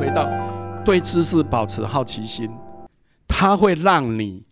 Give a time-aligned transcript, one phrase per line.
[0.00, 0.26] 回到
[0.82, 2.50] 对知识保持好奇心，
[3.28, 4.42] 它会让你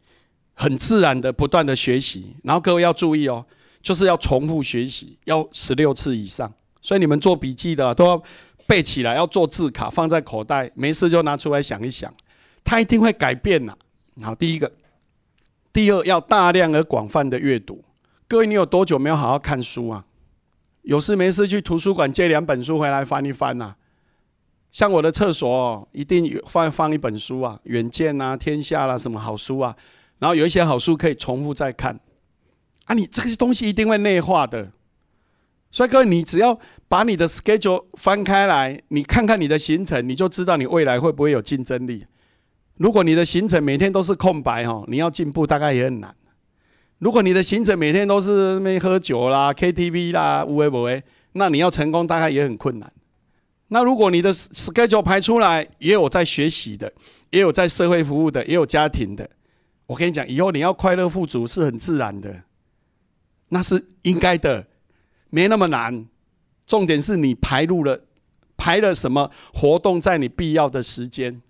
[0.53, 2.37] 很自然的不断的学习。
[2.45, 3.47] 然后各位要注意哦，
[3.81, 6.53] 就是要重复学习，要十六次以上。
[6.83, 8.23] 所以你们做笔记的都要
[8.67, 12.13] 背起来，要做字卡放在口袋，没事就拿出来想一想，
[12.63, 13.75] 它一定会改变呐。
[14.23, 14.71] 好，第一个，
[15.73, 17.83] 第二要大量而广泛的阅读。
[18.29, 20.05] 各位，你有多久没有好好看书啊？
[20.83, 23.75] 有事没事去图书馆借两本书回来翻一翻呐。
[24.79, 29.75] 像我的厕所一定放放一本书啊，《远见》啊，《天下》啦，什么好书啊。
[30.21, 31.99] 然后有一些好书可以重复再看。
[32.85, 34.71] 啊，你这些东西一定会内化的。
[35.73, 42.07] 所以各位，你只要把你的 schedule 翻开来，你看看你的行程，你就知道你未来会不会有竞争力。
[42.77, 46.15] 如果你的行程每天都是空白哈，你要进步大概也很难。
[47.01, 51.03] 如果你的行程每天都是没喝酒啦、KTV 啦、无为不为，
[51.33, 52.93] 那你要成功大概也很困难。
[53.69, 56.93] 那如果你的 schedule 排出来，也有在学习的，
[57.31, 59.29] 也有在社会服务的，也有家庭的，
[59.87, 62.43] 我跟你讲，以后你要快乐富足是很自然的，
[63.51, 64.67] 那是应该的，
[65.31, 66.07] 没那么难。
[66.67, 68.01] 重点是你排入了
[68.57, 71.41] 排了什么活动在你必要的时间。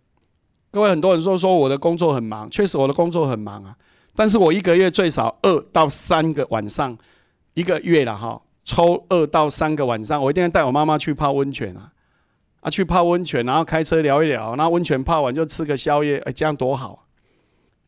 [0.70, 3.76] 各位很多人说说我的工作很忙，确实我的工作很忙啊。
[4.14, 6.96] 但是我一个月最少二到三个晚上，
[7.54, 11.90] 一个月了哈，抽二到三个晚上，我一定要带我妈妈去泡温泉啊，
[12.60, 17.06] 啊，去泡温泉，然后开车聊一聊，那温泉泡完就吃个宵夜，哎，这样多好。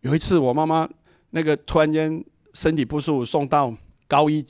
[0.01, 0.89] 有一次我妈妈
[1.31, 3.75] 那个突然间身体不舒服，送到
[4.07, 4.45] 高一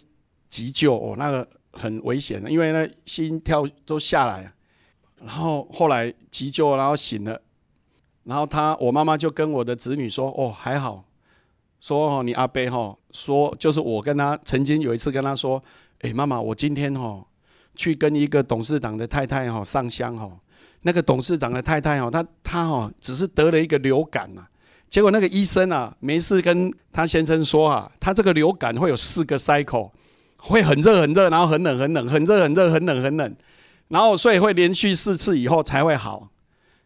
[0.48, 4.52] 急救，哦，那个很危险的，因为那心跳都下来，
[5.16, 7.40] 然后后来急救，然后醒了，
[8.24, 11.04] 然后他我妈妈就跟我的子女说，哦，还好。
[11.80, 15.62] 说哦，你阿伯哈说，就是我跟他曾经有一次跟他说，
[16.00, 17.26] 哎，妈妈，我今天哈
[17.80, 20.30] 去跟一个董事长的太太哈上香哈，
[20.82, 24.44] 那个董事长的太太哦，她她哦只是得了一个流感啊，
[24.90, 29.90] 结果那个医生啊没事跟他先生说啊，他这个流感会有四个 cycle，
[30.36, 33.36] 会很热很热，然后很冷很冷，很热很热很冷很冷，
[33.88, 36.28] 然后所以会连续四次以后才会好，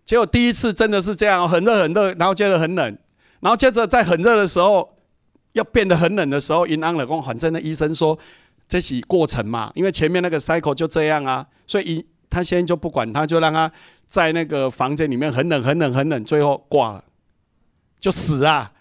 [0.04, 2.98] 结果第一次真的是这样，很热很热，然后接着很冷。
[3.40, 4.96] 然后接着在很热的时候，
[5.52, 8.18] 要变得很冷的时候，阴安了工，反正那医生说
[8.66, 13.70] 这是过程嘛，因为前面那个 cycle 就这样啊，所以他现在就不管他，就让他
[14.06, 17.04] 在那个房间里面很冷很冷很冷，最后挂了，
[18.00, 18.72] 就死啊！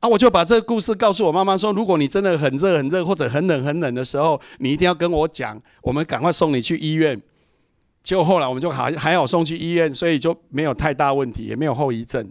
[0.00, 7.20] 啊，我就把这个故事告诉我妈妈说，如果你真的很热很热或者很冷很冷的时候，你一定要跟我讲，我们赶快送你去医院。
[8.02, 12.26] 结果后来我们就还还好送去医院，所以就没有太大问题，也没有后遗症。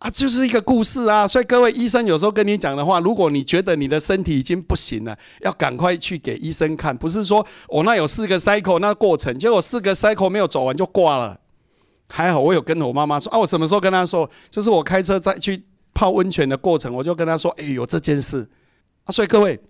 [0.00, 1.28] 啊，就是一个故事啊！
[1.28, 6.96] 所以各位医生有时候跟你讲的话，如果你觉得你的身体已经不行了，要赶快去给医生看。
[6.96, 11.38] 不是说我那有四个 cycle 那过程，结果四个 cycle 没有走完就挂了。
[12.08, 14.28] 还好我有跟我妈妈说啊，我什么时候跟她说？
[14.50, 15.62] 就是我开车再去
[15.92, 18.48] 泡温泉的过程，我就跟她说：“哎，有这件事
[19.04, 19.60] 啊！”所以各位，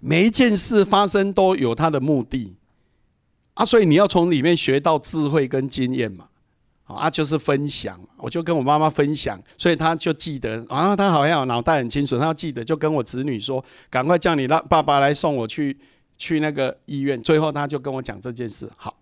[0.00, 2.54] 每一件事发生都有它的目的
[3.54, 6.28] 啊，所以你要从里面学到智慧跟经验嘛。
[6.84, 10.56] 啊，就是分享，我就跟我妈妈分享，所以她就记得。
[10.68, 15.74] 然后她好像脑袋很清楚，她记得，就跟我子女说，赶快叫你让爸爸来送我去
[16.18, 17.20] 去那个医院。
[17.22, 18.70] 最后她就跟我讲这件事。
[18.76, 18.94] 好，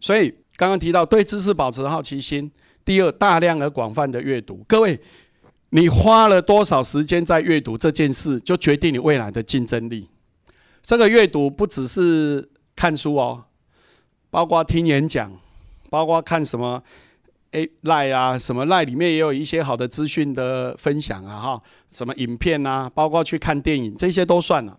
[0.00, 2.50] 所以刚刚提到对知识保持好奇心，
[2.84, 4.62] 第二，大量而广泛的阅读。
[4.68, 5.00] 各位，
[5.70, 10.10] 你花了多少时间在阅读这件事，就决定你未来的竞争力。
[10.82, 12.46] 这个阅读不只是
[12.76, 13.44] 看书哦，
[14.28, 15.32] 包括听演讲，
[15.88, 16.82] 包括看什么。
[17.52, 24.78] 哎，赖啊，什么赖里面也有一些好的资讯的分享啊，哈，什么影片啊，包括去看电影，这些都算了。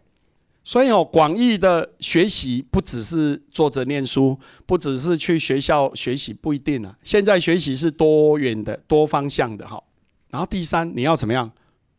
[0.64, 6.96] 所以哦，广义的学习不只是坐着念书，不只是去学校学习，不一定啊。
[7.04, 9.82] 现在学习是多元的、多方向的哈。
[10.30, 11.52] 然后第三，你要怎么样？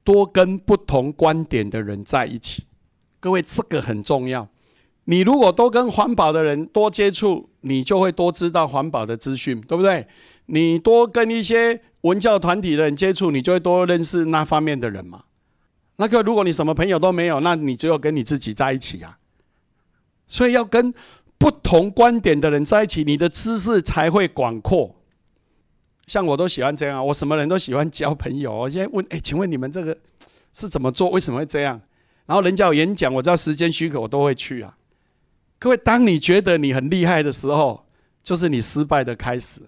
[0.05, 2.65] 多跟不同观点的人在一起。
[3.21, 4.49] 各位，这个很重要。
[5.05, 10.07] 你如果多跟环保的人多接触，你就会多知道环保的资讯，对不对？
[10.47, 15.25] 你多跟一些文教团体的人接触，你就会多认识那方面的人嘛。
[15.97, 19.19] 那个，如果你什么朋友都没有，那你只有跟你自己在一起啊。
[20.27, 20.93] 所以要跟
[21.39, 24.97] 不同观点的人在一起，你的知识才会广阔。
[26.07, 28.53] 像我都喜欢这样，我什么人都喜欢交朋友。
[28.53, 29.97] 我现在问，哎，请问你们这个
[30.53, 31.11] 是怎么做？
[31.11, 31.81] 为什么会这样？
[32.27, 34.77] 然后人家有演讲，我知道时间许可，我都会去啊。
[35.59, 37.85] 各位，当你觉得你很厉害的时候，
[38.23, 39.61] 就是你失败的开始。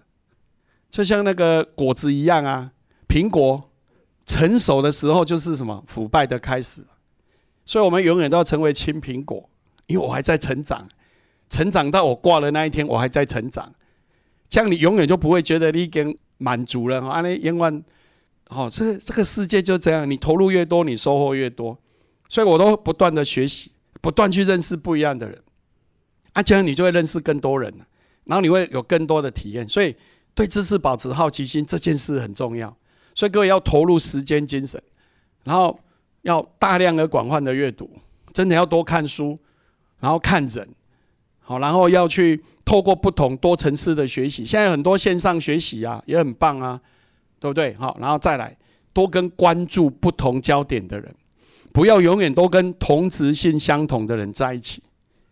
[0.89, 2.71] 就像那个果子一样啊，
[3.07, 3.69] 苹果
[4.25, 6.83] 成熟的时候就是什么腐败的开始，
[7.65, 9.49] 所以我们永远都要成为青苹果，
[9.87, 10.87] 因为我还在成长，
[11.49, 13.73] 成长到我挂了那一天，我还在成长。
[14.47, 17.01] 这样你永远就不会觉得你已经满足了。
[17.07, 17.83] 啊，那永远，
[18.49, 21.77] 哦，这这个世界就这样，你投入越多，你收获越多。
[22.29, 23.71] 所以我都不断的学习，
[24.01, 25.41] 不断去认识不一样的人。
[26.33, 27.73] 啊，这样你就会认识更多人
[28.25, 29.67] 然后你会有更多的体验。
[29.67, 29.95] 所以
[30.35, 32.75] 对知识保持好奇心这件事很重要。
[33.15, 34.79] 所以各位要投入时间、精神，
[35.45, 35.79] 然后
[36.23, 37.89] 要大量而广泛的阅读，
[38.33, 39.39] 真的要多看书，
[40.01, 40.67] 然后看人，
[41.39, 44.45] 好，然后要去透过不同多层次的学习。
[44.45, 46.81] 现在很多线上学习啊，也很棒啊，
[47.39, 47.73] 对不对？
[47.75, 48.57] 好，然后再来
[48.91, 51.15] 多跟关注不同焦点的人，
[51.71, 54.83] 不要永远都跟同质性相同的人在一起，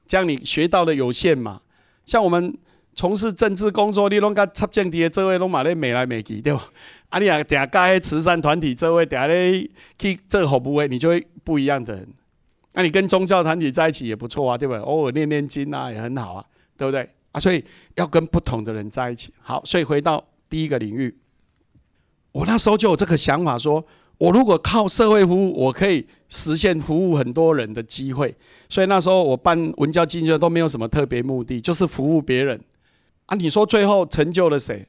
[0.08, 1.62] 这样你学到的有限嘛。
[2.06, 2.58] 像我们
[2.96, 6.70] 从事政治工作，你拢甲插政治的这位拢嘛咧美来美去，对吧？
[7.10, 9.70] 啊，你啊，下加慈善团体，这位下咧
[10.00, 12.08] 去做服务的，你就会不一样的人。
[12.74, 14.82] 那你跟宗教团体在一起也不错啊，对不对？
[14.82, 16.46] 偶尔念念经啊，也很好啊，
[16.76, 17.08] 对不对？
[17.32, 17.64] 啊，所以
[17.96, 19.32] 要跟不同的人在一起。
[19.42, 21.16] 好，所以回到第一个领域，
[22.32, 23.86] 我那时候就有这个想法，说
[24.18, 28.34] 我如果靠社会服务，我可以实现服务很多人的机会。
[28.70, 32.60] 所以那时候我办文教基金都没有什么特别目的，就是服务别人。
[33.26, 34.88] 啊，你说最后成就了谁？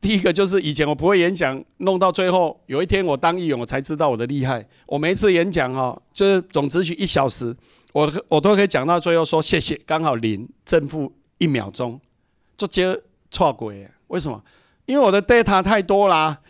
[0.00, 4.66] 第一个就是以前我不会演讲，弄到最后有一天我当议员，我才知道我的厉害。
[4.86, 7.54] 我每一次演讲哈，就是总只许一小时，
[7.92, 12.00] 我我都可以讲到最后说谢谢，刚好零正负一秒钟，
[12.56, 12.98] 就接
[13.30, 13.86] 错轨。
[14.06, 14.42] 为什么？
[14.86, 16.40] 因为我的 data 太多啦。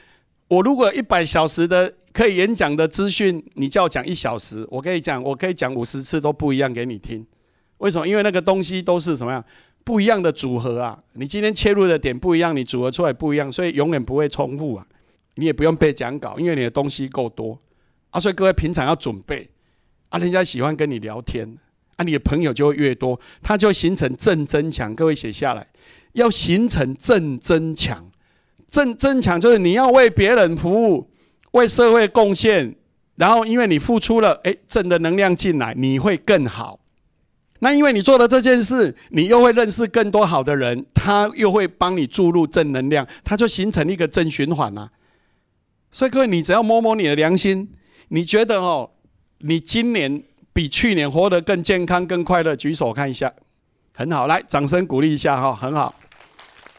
[0.46, 7.26] 我如果一百小时的可以演讲的资讯，你叫我讲一小时，我可以讲，我可以讲五十次都不一样给你听。
[7.78, 8.06] 为什么？
[8.06, 9.44] 因为那个东西都是什么样？
[9.84, 14.86] 不一样的组合啊，你今天切入的点不一样，你组合出来不一样，所以永远不会重复啊。
[15.36, 17.58] 你也不用背讲稿，因为你的东西够多
[18.10, 18.20] 啊。
[18.20, 19.48] 所以各位平常要准备
[20.10, 21.56] 啊，人家喜欢跟你聊天
[21.96, 24.94] 啊，你的朋友就会越多，它就形成正增强。
[24.94, 25.66] 各位写下来，
[26.12, 28.10] 要形成正增强。
[28.68, 31.10] 正增强就是你要为别人服务，
[31.52, 32.76] 为社会贡献，
[33.16, 36.79] 然后因为你付出了，哎，正的能量进来，你会更好。
[37.60, 44.90] 那因为你做了这件事，你又会认识更多好的人，他又会帮你注入正能量，他就形成一个正循环啦。
[45.92, 47.68] 所以各位，你只要摸摸你的良心，
[48.08, 48.90] 你觉得哦，
[49.38, 50.22] 你今年
[50.52, 53.32] 比去年活得更健康、更快乐，举手看一下，
[53.94, 55.94] 很好，来，掌声鼓励一下哈，很好。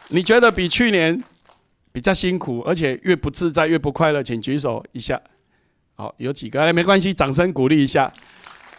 [0.10, 1.22] 你觉得比去年
[1.92, 5.22] 比较辛苦，而且越不自在、越不快乐，请举手一下。
[5.94, 8.12] 好，有几个，哎，没关系，掌声鼓励一下。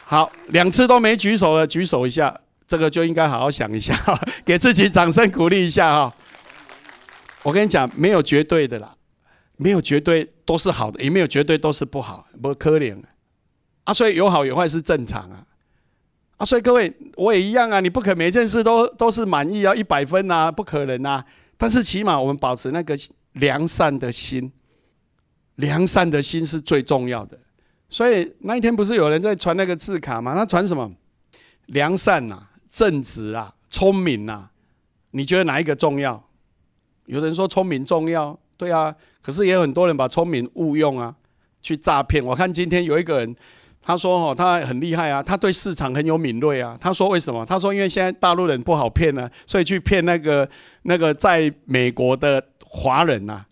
[0.04, 3.94] 好，两次都没举手了，举手一下，这个就应该好好想一下，
[4.44, 6.14] 给自己掌声鼓励一下哈。
[7.42, 8.94] 我跟你讲，没有绝对的啦，
[9.56, 12.96] 没有绝对都是好的，也没有绝对都是不好，不可怜
[13.84, 13.94] 啊。
[13.94, 15.44] 所以有好有坏是正常啊。
[16.36, 21.24] 啊，所以各位我也一样啊，你不可每件事都都是满意啊，一百分呐，不可能啊。
[21.56, 22.98] 但是起码我们保持那个
[23.34, 24.52] 良善的心，
[25.56, 27.38] 良善的心是最重要的。
[27.92, 30.34] 所以那一天不是有人在传那个字卡吗？
[30.34, 30.90] 他传什么？
[31.66, 34.48] 良善呐，正直啊，聪明呐。
[35.10, 36.24] 你觉得哪一个重要？
[37.04, 38.96] 有人说聪明重要，对啊。
[39.20, 41.14] 可是也有很多人把聪明误用啊，
[41.60, 42.24] 去诈骗。
[42.24, 43.36] 我看今天有一个人，
[43.82, 46.78] 他说哦，他很厉害啊，他对市场很有敏锐啊。
[46.80, 47.44] 他说为什么？
[47.44, 50.48] 他说因为现在大陆人不好骗呢，所以去骗那个
[50.84, 53.44] 那个在美国的华人呐。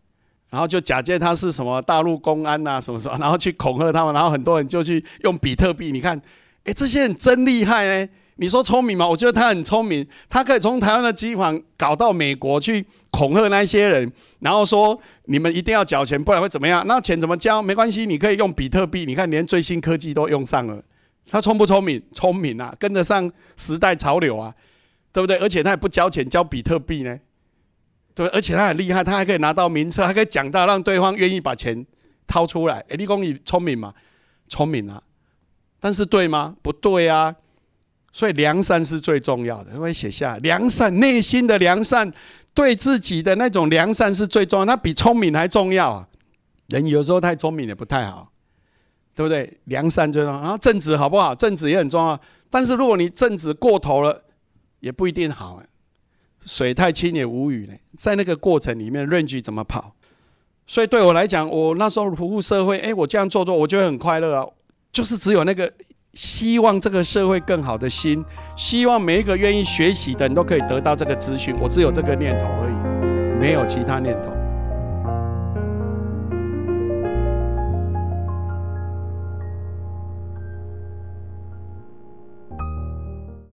[0.51, 5.93] 然后就假借他是什么大陆公安呐，什么什么，然后去恐吓他们，然后很多人就去用比特币。
[5.93, 6.21] 你看，
[6.65, 8.09] 哎，这些人真厉害哎！
[8.37, 9.07] 你说聪明吗？
[9.07, 16.83] 我觉得他很聪明，他可以从台湾的机房搞到美国去恐吓那些人，然后说你们一定要缴钱，不然会怎么样？
[16.87, 17.63] 那钱怎么交？
[17.63, 19.05] 没关系，你可以用比特币。
[19.05, 20.83] 你看，连最新科技都用上了，
[21.31, 22.03] 他聪不聪明？
[22.13, 24.55] 聪明啊，跟得上时代潮流啊，
[25.13, 25.37] 对不对？
[25.37, 27.19] 而且他也不交钱，交比特币呢。
[28.15, 31.87] 对，而且他很厉害，他还可以拿到名册，还可以讲到让对方愿意把钱
[32.27, 32.85] 掏出来。
[32.89, 33.95] 哎，立功你聪明嘛？
[34.49, 35.03] 聪明啊，
[35.79, 36.57] 但是对吗？
[36.63, 37.35] 不对啊。
[38.13, 42.13] 所以良善是最重要的，我会写下良善，内心的良善，
[42.53, 46.09] 对自己的那种良善是最重要，那比聪明还重要啊。
[46.67, 48.33] 人有时候太聪明也不太好，
[49.15, 49.61] 对不对？
[49.67, 51.33] 良善最重要，然后正直好不好？
[51.33, 54.25] 正直也很重要，但是如果你正直过头了，
[54.81, 55.63] 也不一定好。
[56.45, 59.95] 水太清也无语呢，在那个过程里面，论据怎么跑？
[60.67, 64.47] 所以对我来讲，我那时候服务社会，哎，我这样做做，我觉得很快乐啊。
[64.93, 65.73] 就是只有那个
[66.15, 68.25] 希望这个社会更好的心，
[68.57, 74.40] 希望每一个愿意学习的人都可以得到这个资讯，我只有这个念头而已，没有其他念头。